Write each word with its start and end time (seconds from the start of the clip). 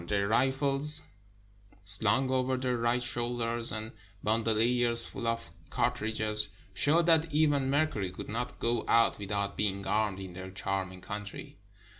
Their 0.07 0.27
rifles, 0.29 1.03
slung 1.83 2.31
over 2.31 2.57
their 2.57 2.75
right 2.75 3.03
shoul 3.03 3.37
ders, 3.37 3.71
and 3.71 3.91
bandoliers 4.23 5.05
full 5.05 5.27
of 5.27 5.51
cartridges, 5.69 6.49
showed 6.73 7.05
that 7.05 7.31
even 7.31 7.69
Mercury 7.69 8.09
could 8.09 8.27
not 8.27 8.57
go 8.57 8.83
out 8.87 9.19
without 9.19 9.55
being 9.57 9.85
armed 9.85 10.19
in 10.19 10.33
their 10.33 10.49
"charming" 10.49 11.01
country. 11.01 11.59